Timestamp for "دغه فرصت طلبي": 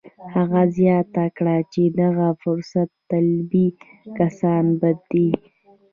2.01-3.67